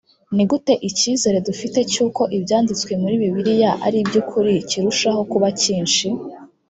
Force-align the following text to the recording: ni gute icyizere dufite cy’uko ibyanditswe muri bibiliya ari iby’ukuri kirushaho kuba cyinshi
ni 0.35 0.43
gute 0.49 0.73
icyizere 0.89 1.37
dufite 1.47 1.79
cy’uko 1.91 2.21
ibyanditswe 2.37 2.91
muri 3.01 3.15
bibiliya 3.21 3.71
ari 3.85 3.97
iby’ukuri 4.03 4.53
kirushaho 4.69 5.21
kuba 5.31 5.47
cyinshi 5.61 6.07